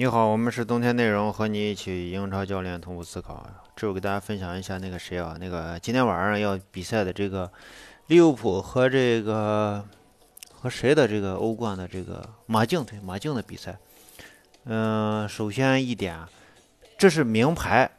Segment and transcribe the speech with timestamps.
[0.00, 3.46] 你好，我们是冬天内容，和你一起英超教练同步思考。
[3.76, 7.52] 这我给大家分享一下那个谁啊，那个今天晚上要比赛的这个
[8.06, 9.84] 利物浦和这个
[10.54, 13.76] 和谁的这个欧冠的这个马竞对马竞的比赛。
[14.64, 16.18] 嗯，首先一点，
[16.96, 17.90] 这是名牌，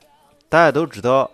[0.49, 1.29] 大家都知道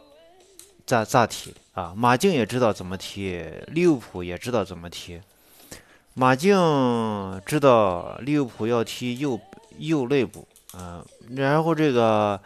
[0.86, 5.22] 咋咋踢啊，马竞也知道怎么踢，利物浦也知道怎么踢。
[6.14, 9.40] 马竞知道利物浦要踢右
[9.78, 11.04] 右肋部，嗯，
[11.36, 12.40] 然后这个，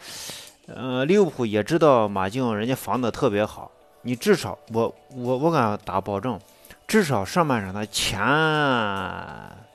[0.67, 3.71] 呃，利物浦也知道马竞人家防的特别好，
[4.03, 6.39] 你至少我我我敢打保证，
[6.87, 8.19] 至少上半场的前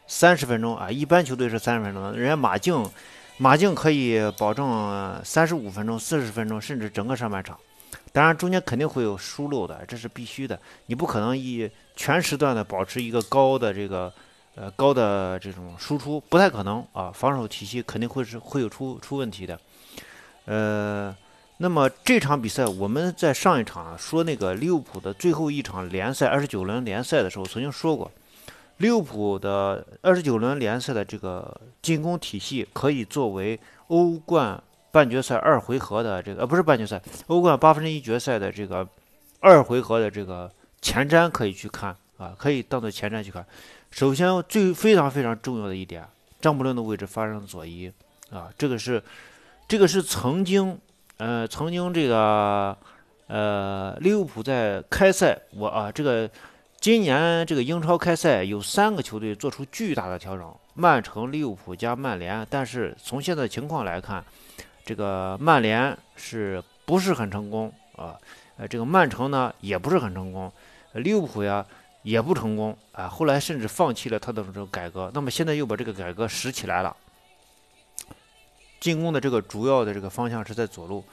[0.07, 2.89] 三十分钟啊，一般球队是三十分钟，人家马竞
[3.39, 7.59] 马竞可以保证三十五分钟、四十分钟，甚至整个上半场。
[8.13, 10.59] 当然，中间肯定会有疏漏的，这是必须的。
[10.87, 14.11] 你不可能以全时段的保持一个高的这个，
[14.57, 17.13] 呃，高的这种输出，不太可能啊。
[17.15, 19.61] 防守体系肯定会是会有出出问题的。
[20.47, 21.15] 呃，
[21.59, 28.11] 那么这场比赛，我们在上一场啊说那个利物浦的最后一场联赛二十九轮联赛的时候，曾经说过，
[28.79, 34.61] 利物浦的二十九轮联赛的这个进攻体系可以作为欧冠。
[34.93, 38.89] 半决赛二回合的这个呃不是半决赛，欧冠八分之一决赛的这个
[39.41, 43.45] 二回合的这个前瞻可以去看啊，可以当做前瞻去看。
[43.91, 46.07] 首先最非常非常重要的一点，
[46.41, 47.93] 张伯伦的位置发生了左移
[48.31, 49.03] 啊，这个是
[49.69, 50.79] 这个是曾经
[51.19, 52.77] 呃曾经这个
[53.29, 56.29] 呃利物浦在开赛我啊这个
[56.81, 64.25] 今年这个英超开赛有三个球队做出巨大的调整，曼城、利物浦加曼联，但是从现在情况来看。
[64.89, 68.17] 这个曼联是不是很成功啊？
[68.57, 70.53] 呃，这个曼城呢也不是很成功，
[70.93, 71.67] 利物浦呀
[72.07, 73.09] 也不成功啊。
[73.09, 76.97] 后来甚至放弃了他的这种改革，那么现在又把这个改革拾起来了。
[78.81, 81.05] 进攻的这个主要的这个方向是在左路，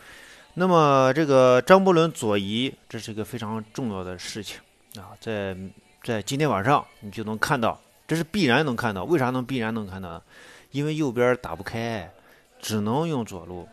[0.54, 4.60] 那么这个张伯伦左移，这是一个非常重要的事情
[4.96, 5.12] 啊。
[5.20, 5.58] 在
[6.04, 9.04] 在今天晚上你就能看到，这是必然能看到。
[9.04, 10.22] 为啥能必然能看到呢？
[10.72, 12.10] 因为右边打不开。
[12.64, 13.68] 只能用左路，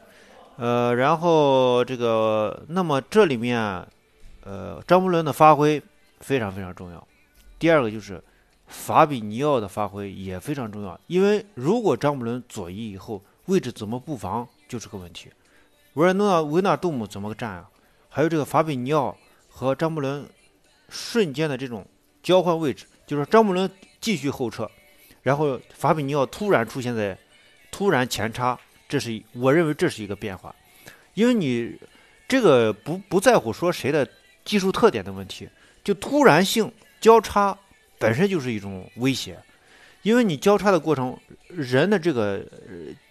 [0.56, 3.56] 呃，然后这个，那么这里面，
[4.42, 5.81] 呃，张伯伦的发挥
[6.19, 7.06] 非常非常重要。
[7.60, 8.21] 第二个就是
[8.66, 15.31] 法比尼奥的发挥也非常重要，因为如果张伯伦左移以后，位置怎么布防就是个问题。
[15.94, 17.69] 维尔诺维纳杜姆怎么站啊？
[18.09, 19.16] 还有这个法比尼奥
[19.49, 20.26] 和张伯伦
[20.88, 21.87] 瞬间的这种
[22.22, 23.70] 交换位置，就是张伯伦
[24.00, 24.69] 继续后撤，
[25.22, 27.16] 然后法比尼奥突然出现在
[27.70, 28.59] 突然前插。
[28.88, 30.53] 这是我认为这是一个变化，
[31.15, 31.78] 因为你
[32.26, 34.09] 这个不不在乎说谁的
[34.44, 35.49] 技术特点的问题，
[35.84, 37.56] 就突然性交叉
[37.99, 39.38] 本身就是一种威胁，
[40.03, 41.19] 因为你交叉的过程，
[41.49, 42.44] 人的这个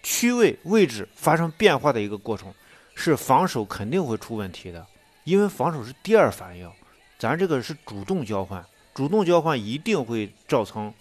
[0.03, 2.53] 区位位置发生变化的一个过程，
[2.95, 4.85] 是防守肯定会出问题的，
[5.23, 6.69] 因为防守是第二反应，
[7.17, 10.93] 咱这个是主动交换，主动交换一定会造成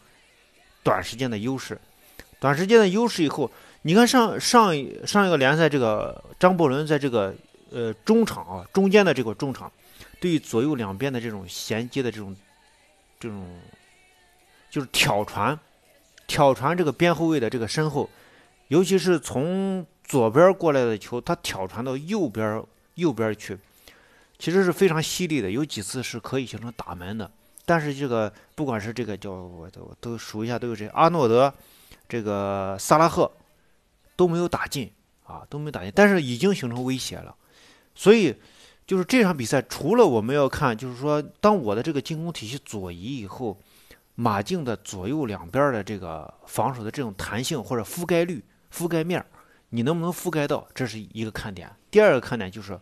[0.82, 1.78] 短时间的优势，
[2.40, 3.50] 短时间的优势以后。
[3.82, 4.74] 你看上上
[5.06, 7.32] 上一个联赛，这个张伯伦在这个
[7.70, 9.70] 呃中场啊中间的这个中场，
[10.20, 12.36] 对于左右两边的这种衔接的这种
[13.18, 13.60] 这种
[14.70, 15.58] 就是挑传，
[16.26, 18.08] 挑传这个边后卫的这个身后，
[18.68, 22.62] 尤其是从左边过来的球，他挑传到右边
[22.94, 23.58] 右边去，
[24.38, 27.30] 其实是非常犀利的，有几次是可以形成打门的。
[27.64, 31.52] 但是这个不管是这个叫我都都数一下都有谁，阿诺德，
[32.08, 33.30] 这个萨拉赫。
[34.18, 34.90] 都没有打进
[35.26, 37.32] 啊，都没打进，但是已经形成威胁了。
[37.94, 38.34] 所以，
[38.88, 43.54] 就是这场比赛，除了我们要看，就是说，当我的这个进攻体系左移以后，
[44.14, 49.22] 马竞的左右两边的这个防守的这种弹性或者覆盖率、覆盖面，
[49.68, 51.70] 你能不能覆盖到，这是一个看点。
[51.90, 52.80] 第二个看点就是，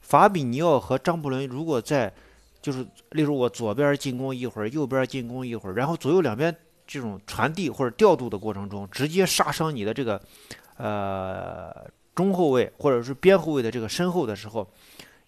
[0.00, 2.12] 法比尼奥和张伯伦如果在，
[2.60, 6.54] 就是例如我左边进攻一会儿，右边进攻一会儿，然后左右两边
[6.86, 10.20] 这种传递或者调度的过程中，直接杀伤你的这个。
[10.78, 11.74] 呃，
[12.14, 14.70] 中后卫或者是边后卫的这个身后的时候，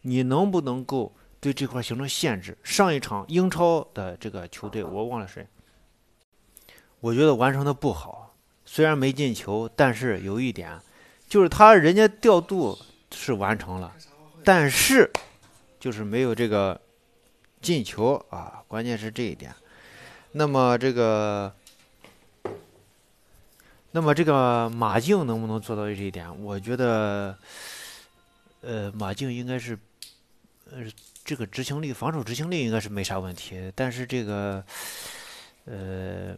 [0.03, 2.57] 你能不能够对这块形成限制？
[2.63, 5.47] 上一场英超的这个球队，我忘了谁，
[7.01, 8.35] 我觉得完成的不好。
[8.65, 10.79] 虽然没进球，但是有一点，
[11.29, 12.79] 就是他人家调度
[13.13, 13.93] 是完成了，
[14.45, 15.11] 但是
[15.81, 16.81] 就是没有这个
[17.61, 19.55] 进球啊，关键是这一点。
[20.33, 21.53] 那么这个。
[23.93, 26.29] 那么这个马竞能不能做到这一点？
[26.45, 27.37] 我觉得，
[28.61, 29.79] 呃，马竞应该是，
[30.71, 30.85] 呃，
[31.25, 33.73] 这个执行力、防守执行力应该是没啥问题。
[33.75, 34.65] 但是这个，
[35.65, 36.37] 呃，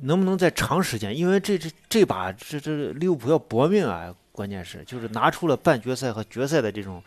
[0.00, 1.16] 能不能在长时间？
[1.16, 4.14] 因为这这这把这这利物浦要搏命啊！
[4.32, 7.04] 关键是就是拿出了半决赛和决赛的这种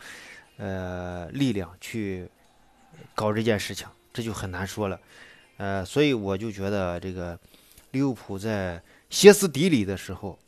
[0.58, 2.28] 呃力量去
[3.16, 5.00] 搞这件事情，这就很难说了。
[5.56, 7.36] 呃，所以我就觉得这个
[7.90, 10.38] 利物浦在歇斯底里的时候，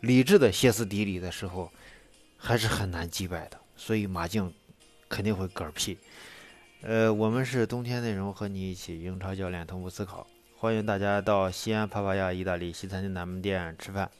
[0.00, 1.72] 理智的歇斯底里的时候，
[2.38, 3.58] 还是很难击败的。
[3.76, 4.54] 所以马竞
[5.08, 5.98] 肯定会嗝屁。
[6.80, 10.26] 呃，我们是冬天内容，和你一起英超教练同步思考。
[10.56, 14.10] 欢迎大家到西安帕帕亚意大利西餐厅南门店吃饭。